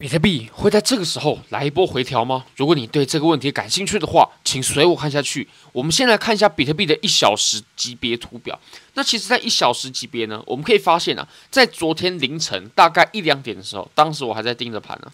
[0.00, 2.46] 比特币会在这个时候来一波回调吗？
[2.54, 5.48] 如果你对这个问题感兴趣的话，请随我看下去。
[5.72, 8.56] 我们先来看一下比特币的一小时级别图表。
[8.94, 15.10] 那其实，在一小时级别呢，我们可以发现啊，在昨天凌晨大概一两点的时候，当时我还在盯着盘呢，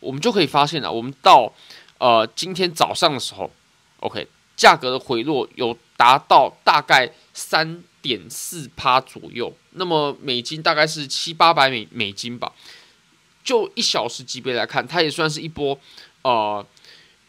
[0.00, 1.52] 我们就可以发现啊，我们到
[1.98, 3.48] 呃今天早上的时候
[4.00, 4.26] ，OK，
[4.56, 12.50] 价格的回落有达到大概三点四趴左右，那么美金大概是七八百美美金吧。
[13.48, 15.78] 就一小时级别来看，它也算是一波
[16.20, 16.62] 呃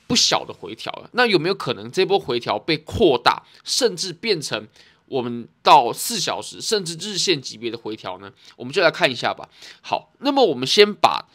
[0.05, 1.09] 不小的回调了。
[1.13, 4.67] 那有没有可能这波回调被扩大，甚至变成
[5.05, 8.29] 我们到四小时甚至日线级别的回调呢？
[8.57, 9.47] 我们就来看一下吧。
[9.79, 11.25] 好，那么我们先把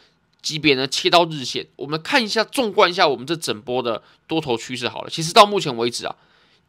[0.43, 5.09] 级别呢切到日线，我们看一下，纵观一下我们这整波的多头趋势好了。
[5.09, 6.15] 其实到目前为止啊，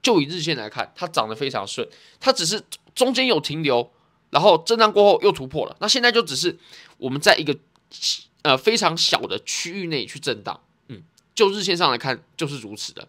[0.01, 1.85] 就以日线来看，它涨得非常顺，
[2.21, 2.63] 它只是
[2.95, 3.91] 中间有停留，
[4.29, 5.75] 然后震荡过后又突破了。
[5.81, 6.57] 那现在就只是
[6.97, 7.53] 我们在一个。
[8.41, 11.03] 呃，非常小的区域内去震荡，嗯，
[11.33, 13.07] 就日线上来看就是如此的。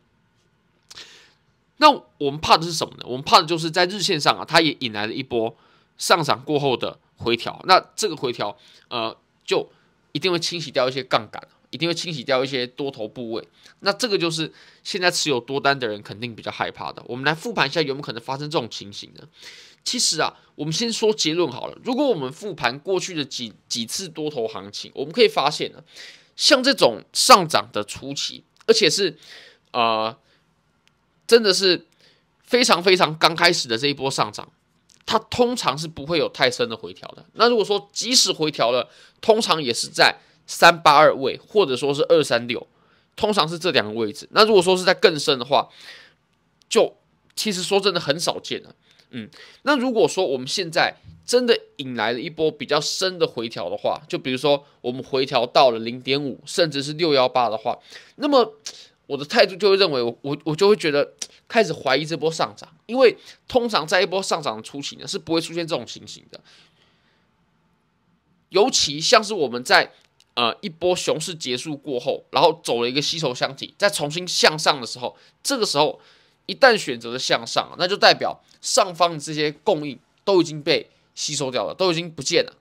[1.78, 3.04] 那我们怕的是什么呢？
[3.06, 5.54] 我们怕的就是在日线上啊，它也引来了一波
[5.98, 7.62] 上涨过后的回调。
[7.66, 8.56] 那这个回调，
[8.88, 9.70] 呃，就
[10.12, 13.46] 一定会清洗掉一些杠杆，一定会清洗掉一些多头部位。
[13.80, 14.50] 那这个就是
[14.82, 17.02] 现在持有多单的人肯定比较害怕的。
[17.06, 19.28] 我们来复盘一下，有没有可能发生这种情形呢？
[19.86, 21.78] 其实啊，我们先说结论好了。
[21.84, 25.78] 如果我们复盘过去的几几次多头行情，我们可以发现呢，
[26.34, 29.16] 像这种上涨的初期，而且是
[29.70, 30.18] 呃，
[31.28, 31.86] 真的是
[32.42, 34.50] 非常非常刚开始的这一波上涨，
[35.06, 37.24] 它通常是不会有太深的回调的。
[37.34, 40.16] 那如果说即使回调了，通常也是在
[40.48, 42.66] 三八二位，或者说是二三六，
[43.14, 44.28] 通常是这两个位置。
[44.32, 45.68] 那如果说是在更深的话，
[46.68, 46.96] 就
[47.36, 48.74] 其实说真的很少见了。
[49.10, 49.30] 嗯，
[49.62, 57.78] 那如果说我们现在真的引来了一波比较深的回调的话，就比如说我们回调到了零点五，甚至是六幺八的话，
[58.16, 58.54] 那么
[59.06, 61.12] 我的态度就会认为我我我就会觉得
[61.46, 63.16] 开始怀疑这波上涨，因为
[63.46, 66.40] 通常在一波上涨的初期呢是不会出现这种情形的，
[68.48, 69.92] 尤其像是我们在
[70.34, 76.00] 呃一波熊市结束过后，然后走了一个吸筹箱体，再重新向上的时候，这个时候。
[76.46, 82.52] 一旦选择了向上，那就代表上方的这些供应都已经被吸收掉了，都已经不见了。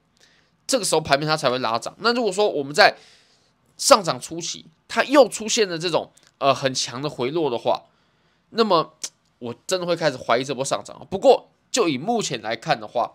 [0.68, 1.96] 这个时候盘面它才会拉涨。
[2.00, 2.98] 那如果说我们在
[3.78, 7.84] 上涨初期，它又出现了这种呃很强的回落的话，
[8.50, 8.94] 那么
[9.40, 11.06] 我真的会开始怀疑这波上涨。
[11.10, 13.12] 不过就以目前来看的话，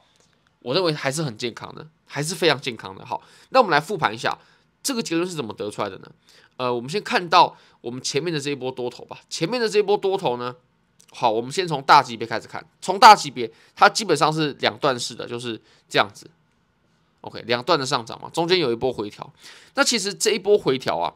[0.60, 3.04] 我认为还是很健康的，还是非常健康的。
[3.04, 4.38] 好，那我们来复盘一下
[4.82, 6.10] 这个结论是怎么得出来的呢？
[6.56, 9.20] 呃，我们先看到我们前面的这一波多头吧。
[9.28, 10.54] 前面的这一波多头呢，
[11.10, 12.64] 好，我们先从大级别开始看。
[12.80, 16.30] 从大级别，它基本上是两段式的，就是这样子。
[17.22, 19.32] OK，两段的上涨嘛，中间有一波回调。
[19.74, 21.14] 那其实这一波回调啊，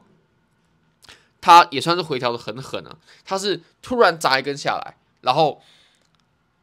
[1.41, 2.97] 它也算是回调的很狠啊。
[3.25, 5.63] 它是突然砸一根下来，然后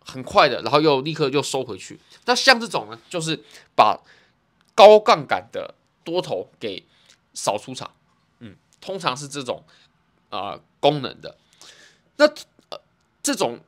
[0.05, 1.99] 很快的，然后又立刻又收回去。
[2.25, 3.43] 那像这种呢，就是
[3.75, 3.99] 把
[4.73, 6.83] 高杠杆的多头给
[7.33, 7.91] 扫出场。
[8.39, 8.55] 嗯。
[8.79, 9.63] 通常是这种
[10.31, 11.37] 啊、呃、功能的，
[12.15, 12.25] 那、
[12.69, 12.81] 呃、
[13.21, 13.59] 这种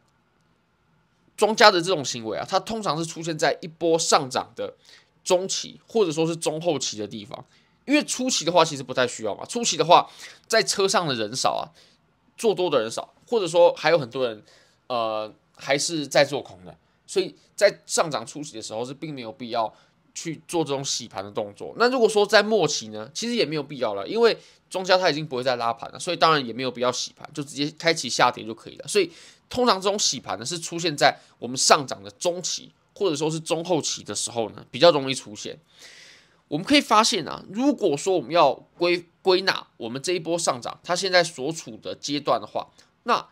[1.38, 4.74] 庄家的这种行为啊，它通常是出现在一波上涨的
[5.24, 7.46] 中期或者说是中后期的地方，
[7.86, 10.10] 因为初期的话其实不太需要嘛，初期的话
[10.48, 11.70] 在车上的人少啊，
[12.36, 14.44] 做多的人少，或者说还有很多人
[14.88, 16.76] 呃还是在做空的，
[17.06, 19.72] 所以在上涨初期的时候是并没有必要
[20.14, 21.74] 去做这种洗盘的动作。
[21.78, 24.38] 那如果说在末期呢，其实也没有必要了，因为
[24.70, 28.88] 庄家他已经不会再拉盘了，所以当然也没有必要洗盘，就直接开启下跌就可以了。
[28.88, 29.12] 所以
[29.50, 35.58] 通常这种洗盘呢，是出现在我们上涨的中期或者说是中后期的时候呢，比较容易出现。
[36.48, 42.68] 我们可以发现啊，如果说我们要归归纳我们这一波上涨，它现在所处的阶段的话，
[43.04, 43.28] 那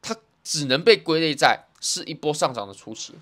[0.00, 3.12] 它只能被归类在是一波上涨的初期，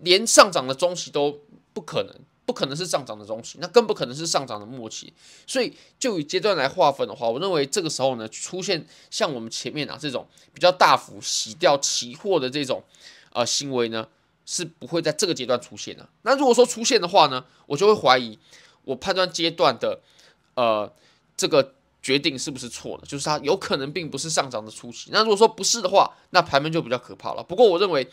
[0.00, 1.40] 连上涨的中期都
[1.74, 2.14] 不可能。
[2.46, 5.10] 不可能是上涨的中期，那更不可能是上涨的末期，
[5.46, 12.84] 所以就以阶段来划分的话，我认为这个时候呢，出现像我们前面啊这种比较大幅洗掉期货的这种
[13.32, 14.06] 呃行为呢，
[14.44, 16.06] 是不会在这个阶段出现的。
[16.20, 18.38] 那如果说出现的话呢，我就会怀疑
[18.84, 20.02] 我判断阶段的
[20.54, 20.92] 呃
[21.38, 21.72] 这个
[22.02, 25.08] 决定是不是错的，就是它有可能并不是上涨的初期。
[25.10, 27.42] 那如果说不是的话，那盘面就比较可怕了。
[27.42, 28.06] 不过我认为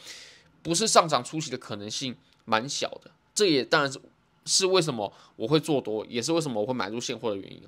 [0.64, 2.16] 不是上涨初期的可能性
[2.46, 3.12] 蛮小的，
[3.42, 4.00] 这也当然是。
[4.44, 7.62] 是为什么我会做多，也是为什么我会买入现货的原因。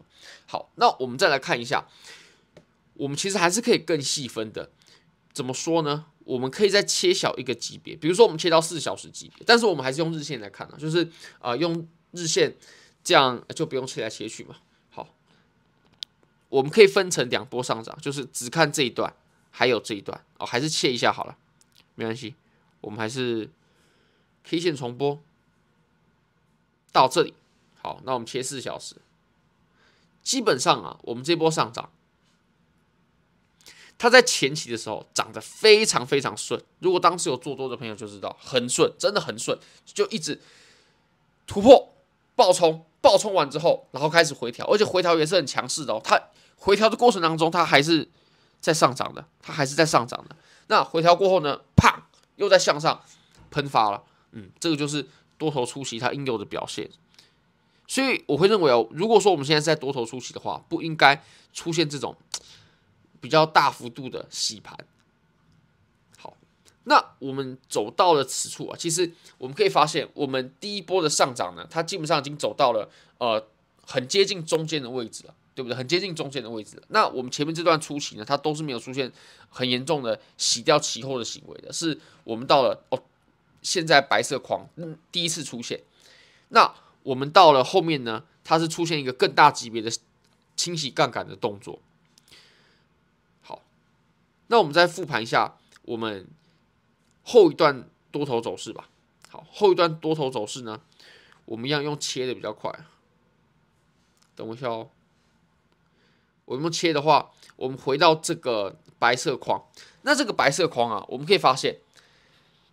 [0.47, 1.85] 好，那我们再来看一下，
[2.95, 4.71] 我们其实还是可以更细分的。
[5.31, 6.07] 怎么说呢？
[6.25, 11.07] 我们可以再切小一个级别，比如说我们切到四小时级别，但是我们还是用日线来看啊，就是
[11.39, 12.55] 啊、用日线
[13.03, 14.55] 这样就不用切来切去嘛。
[14.89, 15.07] 好，
[16.49, 19.13] 我们可以分成两波上涨，就是只看这一段，
[19.51, 21.37] 还有这一段哦，还是切一下好了，
[21.93, 22.33] 没关系，
[22.81, 23.47] 我们还是
[24.43, 25.21] K 线重播
[26.93, 27.33] 到这里。
[27.81, 28.95] 好，那我们切四小时，
[30.23, 31.89] 基本上啊，我们这波上涨，
[33.97, 36.63] 它在前期的时候涨得非常非常顺。
[36.79, 40.39] 如果当时有做多的朋友就知道，很顺，真的很顺，就一直
[41.45, 41.93] 突破、
[42.37, 45.99] 爆冲、爆冲完之后，然后开始回调，而且回调也是很强势的哦。
[46.01, 46.21] 它
[46.55, 48.09] 回调的过程当中，它还是
[48.61, 50.35] 在上涨的，它还是在上涨的。
[50.67, 52.07] 那回调过后呢，啪，
[52.37, 53.01] 又在向上
[53.51, 54.03] 喷发了。
[54.31, 55.05] 嗯，这个就是
[55.43, 56.89] 多头初期它应有的表现。
[57.85, 62.15] 所以我会认为哦，如果说我们现在是在多头初期的话，不应该出现这种
[63.19, 64.73] 比较大幅度的洗盘。
[66.17, 66.33] 好，
[66.85, 73.45] 那我们走到了此处啊，其实我们可以发现，我们第一波的上涨呢，它基本上已经走到了呃
[73.85, 75.75] 很接近中间的位置了，对不对？
[75.75, 76.81] 很接近中间的位置。
[76.87, 79.11] 那我们前面这段初期呢，它都是没有出现
[79.49, 83.03] 很严重的洗掉期货的行为的，是我们到了哦，
[83.63, 84.69] 现在白色框
[85.11, 85.81] 第一次出现，
[86.49, 86.75] 那。
[87.03, 89.91] 我们到了后面呢，它是出现一个更大级别的
[90.55, 91.79] 清洗杠杆的动作。
[93.41, 93.61] 好，
[94.47, 96.25] 那我们再复盘一下我们
[97.23, 98.89] 后一段多头走势吧。
[99.27, 100.79] 好，后一段多头走势呢，
[101.43, 102.73] 我们一样用切的比较快。
[104.37, 104.89] 等我一下哦，
[106.45, 109.61] 我们切的话，我们回到这个白色框，
[110.03, 111.81] 那这个白色框啊，我们可以发现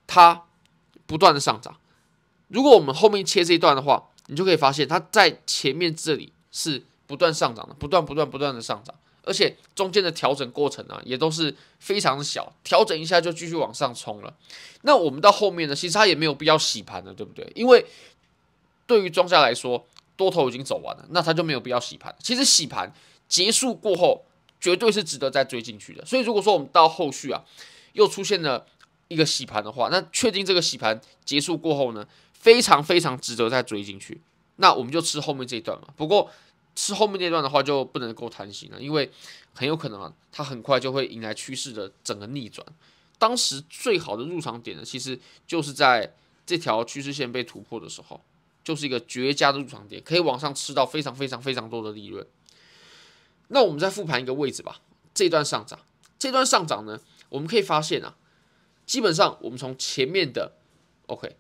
[0.07, 0.45] 它
[1.11, 1.77] 不断的上涨。
[2.47, 14.33] 如果我们后面切这一段的话，你就可以发现，它在前面这里是不断上涨的，不断、不断、不断的上涨，而且中间的调整过程呢，也都是非常的小，调整一下就继续往上冲了。
[14.83, 17.51] 那我们到后面呢，其实它也没有必要洗盘了，对不对？
[17.57, 17.85] 因为
[18.87, 19.85] 对于庄家来说，
[20.17, 22.15] 多头已经走完了，那它就没有必要洗盘。
[22.21, 22.95] 其实洗盘
[23.29, 24.25] 结束过后，
[24.61, 26.07] 绝对是值得再追进去的。
[26.07, 27.43] 所以如果说我们到后续啊，
[27.95, 28.65] 又出现了
[29.11, 34.21] 一个洗盘的话，那确定这个洗盘结束过后呢，非常非常值得再追进去，
[34.57, 35.89] 那我们就吃后面这一段嘛。
[35.97, 36.31] 不过
[36.77, 39.11] 吃后面那段的话就不能够贪心了，因为
[39.53, 42.65] 很有可能啊，它很快就会迎来趋势的整个逆转。
[43.19, 46.15] 当时最好的入场点呢，其实就是在
[46.47, 48.21] 这条趋势线被突破的时候，
[48.63, 52.25] 就是一个绝佳的入场点，可以往上吃到非常非常非常多的利润。
[53.49, 54.81] 那我们再复盘一个位置吧，
[55.13, 55.81] 这段上涨，
[56.17, 58.15] 这段上涨呢，我们可以发现啊，
[58.91, 60.51] 基本上我们从前面的
[61.07, 61.37] OK。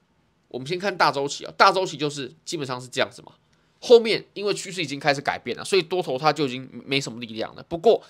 [0.46, 3.32] 我们先看大周期啊，大周期就是基本上是这样子嘛。
[3.80, 7.62] 后面因为趋势已经开始改变了，所以多头它就已经没什么力量了。
[7.64, 8.04] 不过，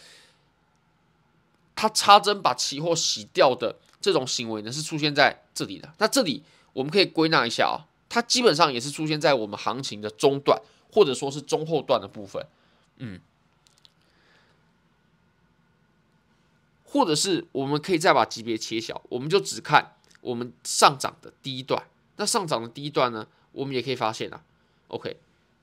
[1.74, 5.90] 它插针把期货洗掉的这种行为呢，是出现在这里的。
[5.96, 6.42] 那这里
[6.74, 10.60] 我们可以归纳一下啊，它基本上也是出现在我们行情的中段
[10.92, 12.44] 或者说是中后段的部分，
[12.98, 13.18] 嗯，
[16.92, 21.80] 或者是我们可以再把级别切小，我们就只看我们上涨的第一段。
[22.16, 24.42] 那上涨的第一段呢，我们也可以发现啊
[24.88, 25.16] ，OK，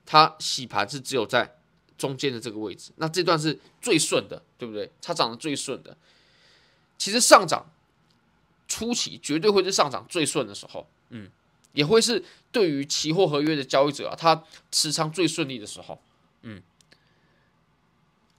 [0.06, 1.58] 它洗盘是只有在
[1.98, 4.90] 中间的这个位置，那这段是最顺的，对不对？
[5.02, 5.98] 它涨得最顺的。
[6.98, 7.70] 其实上涨
[8.68, 11.30] 初期绝对会是上涨最顺的时候，嗯，
[11.74, 16.00] 也会是对于期货合约的交易者啊，他持仓最顺利的时候，
[16.44, 16.64] 嗯。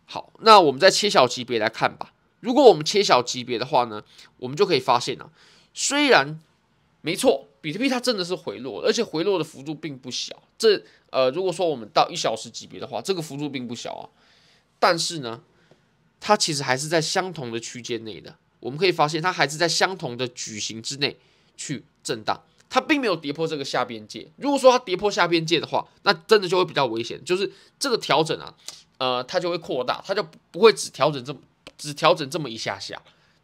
[0.07, 2.15] 好，那我们再切小级别来看吧。
[2.41, 4.03] 如果我们切小级别的话呢，
[4.39, 5.31] 我们就可以发现啊，
[5.73, 6.41] 虽然
[7.03, 7.47] 没错。
[7.61, 10.45] 比特币它真的是回落，而且回落的幅度并不小。
[10.57, 10.81] 这
[11.11, 14.09] 呃，如果说我们到一小时级别的话，这个幅度并不小啊。
[14.79, 15.43] 但是呢，
[16.21, 18.37] 它其实还是在相同的区间内的。
[18.61, 21.19] 我们可以发现，它还是在相同的矩形之内
[21.57, 22.41] 去震荡，
[22.71, 24.31] 它并没有跌破这个下边界。
[24.37, 28.55] 如果说它跌破下边界的话，那真的就会比较危险，就是这个调整啊，
[28.99, 31.41] 呃，它就会扩大，它就不会只调整这么
[31.79, 33.01] 只调整这么一下下。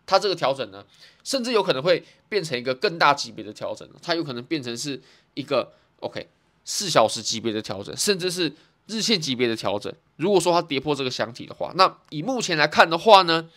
[0.06, 0.84] 它这个调整呢，
[1.22, 5.00] 甚至有可能会变成一个更大级别的调整，它有可能变成是
[5.32, 6.28] 一个 OK
[6.66, 8.52] 四小时级别的调整，甚至是
[8.86, 9.90] 日线级别的调整。
[10.16, 13.48] 如果说它跌破这个箱体的话，那以目前来看的话呢，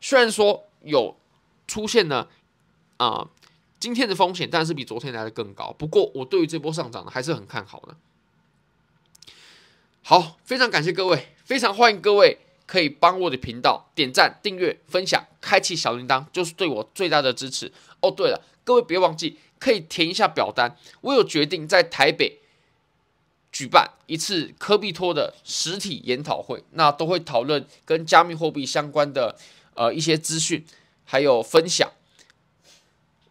[0.00, 1.14] 虽然说有
[1.66, 2.30] 出现了
[2.96, 3.28] 啊、
[3.78, 5.70] 今天的风险，但是比昨天来的更高。
[5.78, 7.94] 不过我对于这波上涨呢，还是很看好的。
[10.02, 12.38] 好，非常感谢各位，非常欢迎各位。
[12.70, 18.08] 可以帮我的频道点赞、订阅、分享、开启小铃铛，就是对我最大的支持哦。
[18.08, 20.76] 对了，各位别忘记可以填一下表单。
[21.00, 22.38] 我有决定在台北
[23.50, 29.34] 举办一次科币托的实体研讨会，那都会讨论跟加密货币相关的
[29.74, 30.64] 呃一些资讯，
[31.04, 31.90] 还有分享。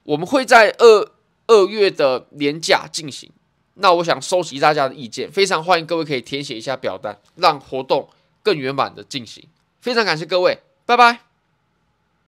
[0.04, 1.12] 我们会在二
[1.48, 3.32] 二月的年假进行。
[3.76, 8.10] 那我想收集大家的意见，非常欢迎各位可以填写一下表单，让活动
[8.50, 9.48] 更圆满的进行。
[9.80, 11.29] 非常感谢各位，拜拜。